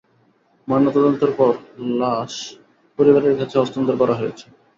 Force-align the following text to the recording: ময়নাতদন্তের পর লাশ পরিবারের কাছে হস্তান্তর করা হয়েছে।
ময়নাতদন্তের 0.67 1.31
পর 1.39 1.53
লাশ 1.99 2.33
পরিবারের 2.99 3.37
কাছে 3.39 3.55
হস্তান্তর 3.57 3.95
করা 4.01 4.15
হয়েছে। 4.15 4.45